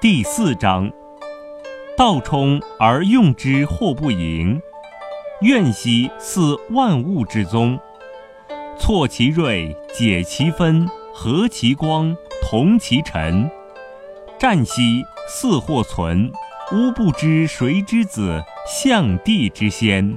[0.00, 0.90] 第四章：
[1.96, 4.60] 道冲而用之，或不盈。
[5.42, 7.78] 怨兮似万物之宗。
[8.78, 13.50] 错其锐，解其分，和其光，同其尘。
[14.38, 16.32] 战兮似或存。
[16.72, 20.16] 吾不知谁之子，象帝之先。